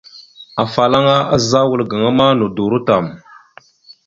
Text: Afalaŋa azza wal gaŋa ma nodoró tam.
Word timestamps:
Afalaŋa 0.63 1.15
azza 1.35 1.59
wal 1.69 1.83
gaŋa 1.89 2.09
ma 2.17 2.25
nodoró 2.39 2.79
tam. 2.87 3.05